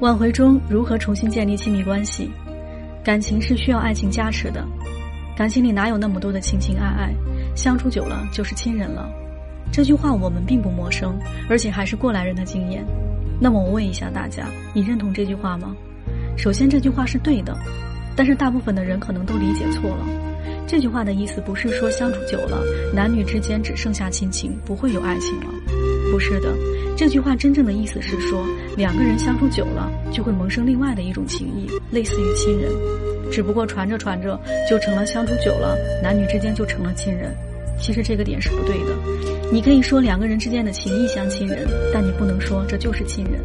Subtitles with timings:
[0.00, 2.30] 挽回中如何重新建立亲密关系？
[3.04, 4.64] 感情是需要爱情加持的，
[5.36, 7.14] 感情里哪有那么多的情情爱爱？
[7.54, 9.08] 相处久了就是亲人了。
[9.70, 11.18] 这句话我们并不陌生，
[11.48, 12.84] 而且还是过来人的经验。
[13.40, 15.74] 那么我问一下大家，你认同这句话吗？
[16.36, 17.56] 首先，这句话是对的，
[18.16, 20.06] 但是大部分的人可能都理解错了。
[20.66, 22.58] 这句话的意思不是说相处久了，
[22.94, 25.46] 男女之间只剩下亲情，不会有爱情了。
[26.12, 26.54] 不是的。
[26.94, 28.44] 这句话真正的意思是说，
[28.76, 32.70] 两个人相处久了，就会萌生另外的一种情谊，类似于亲人。
[33.32, 37.34] 只不过传着传着就成了相处久了，男女之间就成了亲人。
[37.80, 38.94] 其实这个点是不对的。
[39.50, 43.40] 你可以说两个人之间的情谊像亲人，但你不能说这就是亲人。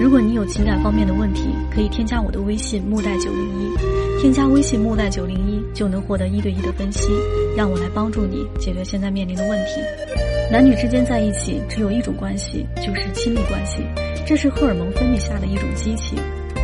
[0.00, 7.08] 如果你有情感方面的问题，可以添加我的微信木代九零一，添加微信木代九零一就能获得一对一的分析，
[7.56, 10.31] 让我来帮助你解决现在面临的问题。
[10.52, 13.82] 男女之间在一起只有一种关系，就是亲密关系，
[14.26, 16.18] 这是荷尔蒙分泌下的一种激情。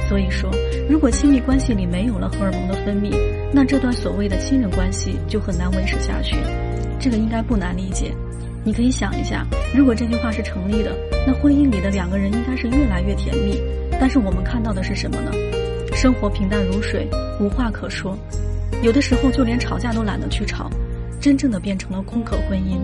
[0.06, 0.50] 所以说，
[0.90, 3.10] 如果亲密关系里没有了荷尔蒙的分泌，
[3.50, 6.36] 那这段所谓的亲人关系就很难维持下去。
[7.00, 8.12] 这个应该不难理解。
[8.62, 10.94] 你可以想一下，如果这句话是成立的，
[11.26, 13.58] 那婚姻里的两个人应该是越来越甜蜜。
[13.98, 15.32] 但是我们看到的是什么呢？
[15.94, 17.08] 生活平淡如水，
[17.40, 18.14] 无话可说，
[18.82, 20.68] 有的时候就连吵架都懒得去吵，
[21.18, 22.78] 真正的变成了空壳婚姻。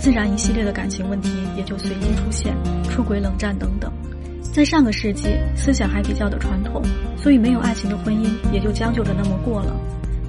[0.00, 3.92] 自然，一系列的感情问题也就随机出现，出轨、冷战等等。
[4.42, 6.80] 在上个世纪，思想还比较的传统，
[7.18, 9.76] 所以没有爱情的婚姻也就将就着那么过了。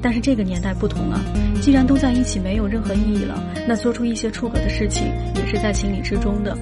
[0.02, 1.22] 但是这个年代不同了，
[1.62, 6.54] 既然都在一起没有任何意义了，那做出一些出格的事情也是在情理之中的。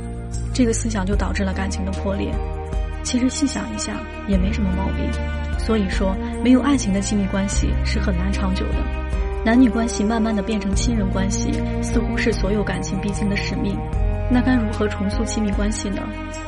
[0.54, 2.32] 这个思想就导致了感情的破裂。
[3.02, 3.94] 其实细想一下，
[4.28, 5.10] 也没什么毛病。
[5.58, 9.09] 所以说，没有爱情的亲密关系是很难长久的。
[9.46, 11.52] 男女关系慢慢的变成亲人关系，
[11.82, 13.78] 似乎是所有感情必经的使命。
[14.30, 16.02] 那该如何重塑亲密关系呢？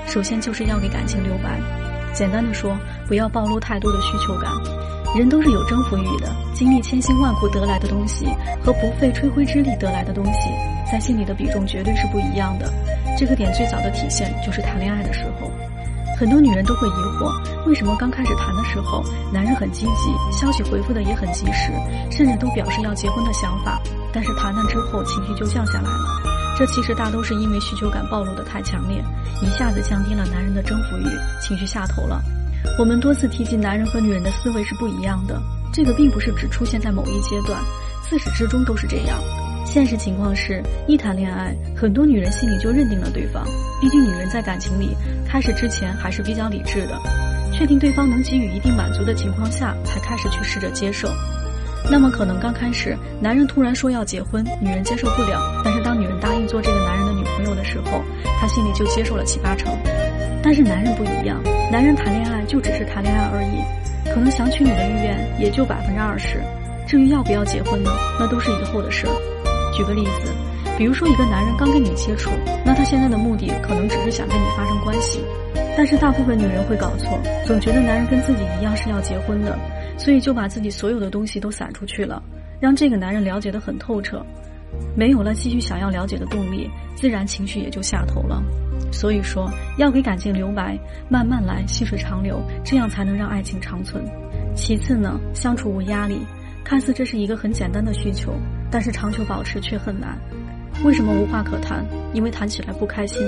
[0.08, 1.60] 首先就是要给感情留白。
[2.14, 4.52] 简单的说，不要暴露太多的需求感。
[5.18, 8.28] 人都是有征服欲的，经历千辛万苦得来的东西，
[8.62, 10.50] 和不费吹灰之力得来的东西，
[10.92, 12.72] 在心里的比重绝对是不一样的。
[13.18, 15.50] 这个点最早的体现就是谈恋爱的时候。
[16.22, 17.34] 很多女人都会疑惑，
[17.66, 21.72] 为什么刚开始谈的时候，男人很积极，消息回复的也很及时，
[22.12, 23.82] 甚至都表示要结婚的想法，
[24.14, 26.22] 但是谈谈之后情绪就降下来了。
[26.60, 29.04] 这其实大都是因为需求感暴露的太强烈，
[29.42, 31.10] 一下子降低了男人的征服欲，
[31.42, 32.22] 情绪下头了。
[32.78, 35.42] 我们多次提及，男人和女人的思维是不一样的，
[35.74, 37.60] 这个并不是只出现在某一阶段，
[38.08, 39.18] 自始至终都是这样。
[39.72, 43.42] 现实情况是，一谈恋爱，很多女人心里就认定了对方。
[43.80, 44.90] 毕竟，女人在感情里
[45.26, 47.00] 开始之前还是比较理智的，
[47.54, 51.10] 确定对方能给予一定满足的情况下，才开始去试着接受。
[51.90, 55.40] 那么，可能刚开始，男人突然说要结婚，女人接受不了。
[55.64, 58.04] 但是，当女人答应做这个男人的女朋友的时候，
[58.42, 59.72] 她心里就接受了七八成。
[60.44, 66.42] 但是，男人不一样，男人谈恋爱就只是谈恋爱而已，可能想娶你的意愿也就百分之二十。
[66.86, 67.90] 至于要不要结婚呢，
[68.20, 69.08] 那都是以后的事。
[69.72, 70.34] 举个例子，
[70.78, 72.30] 比如说一个男人刚跟你接触，
[72.66, 75.20] 那他现在的目的可能只是想跟你发生关系，
[75.78, 79.58] 但是大部分女人会搞错，总觉得男人跟自己一样是要结婚的，
[79.98, 82.22] 所以就把自己所有的东西都散出去了，
[82.60, 84.26] 让这个男人了解的很透彻，
[84.96, 88.42] 没有了继续想要了解的动力，自然情绪也就下头了。
[88.92, 90.78] 所以说，要给感情留白，
[91.08, 94.04] 慢慢来，细水长流，这样才能让爱情长存。
[94.54, 96.20] 其次呢，相处无压力，
[96.64, 98.34] 看似这是一个很简单的需求。
[98.72, 100.18] 但是长久保持却很难，
[100.84, 101.86] 为什么无话可谈？
[102.14, 103.22] 因为谈起来不开心。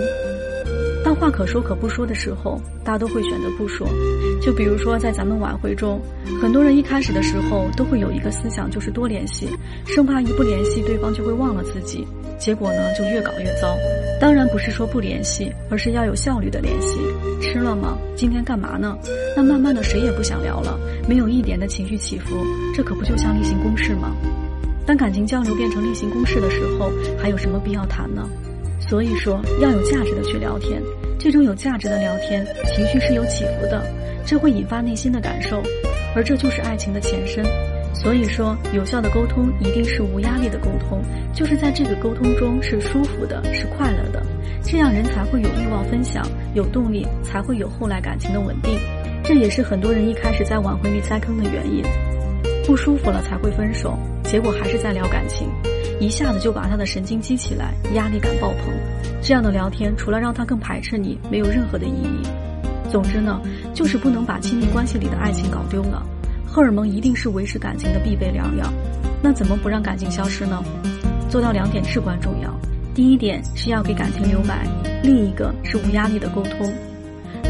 [1.03, 3.85] 当话可说可不说的时候，大都会选择不说。
[4.41, 6.01] 就比如说在咱们晚会中，
[6.41, 9.49] 很多人一开始的时候都会有一个思想，就是多联系，
[9.85, 12.07] 生怕一不联系对方就会忘了自己。
[12.39, 13.75] 结果呢，就越搞越糟。
[14.19, 16.97] 当然不是说不联系，而是要有效率的联系。
[17.41, 17.97] 吃了吗？
[18.15, 18.97] 今天干嘛呢？
[19.35, 22.37] 那慢慢的谁也不想聊了，没有一点的情绪起伏，
[22.73, 24.15] 这可不就像例行公事吗？
[24.85, 28.27] 当感情交流变成例行公事的时候，还有什么必要谈呢？
[28.89, 30.81] 所以说，要有价值的去聊天。
[31.17, 33.81] 这种有价值的聊天，情绪是有起伏的，
[34.25, 35.63] 这会引发内心的感受，
[36.15, 37.45] 而这就是爱情的前身。
[37.93, 41.01] 所以说，有效的沟通一定是无压力的沟通，
[41.33, 44.21] 就是在这个沟通中是舒服的，是快乐的，
[44.63, 48.77] 这样人才会有欲望分享，有动力，才会有后来感情的稳定。
[49.23, 51.81] 这也是很多人一开始在挽回里栽坑的原因。
[52.65, 53.97] 不舒服了才会分手，
[54.33, 55.47] 结果还是在聊感情，
[55.99, 58.73] 一下子就把他的神经激起来，压力感爆棚。
[59.21, 62.27] 这样的聊天除了让他更排斥你，没有任何的意义。
[62.89, 63.39] 总之呢，
[63.75, 66.03] 就是不能把亲密关系里的爱情搞丢了。
[66.47, 68.65] 荷尔蒙一定是维持感情的必备良药。
[69.21, 70.63] 那怎么不让感情消失呢？
[71.29, 72.49] 做到两点至关重要。
[72.95, 74.65] 第一点是要给感情留白，
[75.03, 76.73] 另一个是无压力的沟通。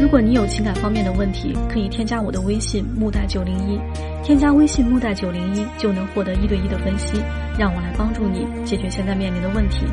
[0.00, 3.78] 如果你有情感方面的问题，可以添加我的微信木代九零一，
[4.24, 7.22] 添加微信木代九零一就能获得一对一的分析，
[7.58, 9.86] 让我来帮助你解决现在面临的问题。